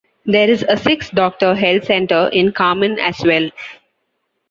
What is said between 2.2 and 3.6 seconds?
in Carman as well.